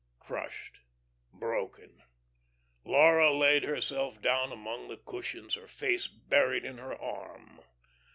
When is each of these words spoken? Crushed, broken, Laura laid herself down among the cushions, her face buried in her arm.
Crushed, 0.17 0.79
broken, 1.31 2.01
Laura 2.83 3.31
laid 3.31 3.61
herself 3.63 4.19
down 4.19 4.51
among 4.51 4.87
the 4.87 4.97
cushions, 4.97 5.53
her 5.53 5.67
face 5.67 6.07
buried 6.07 6.65
in 6.65 6.79
her 6.79 6.99
arm. 6.99 7.61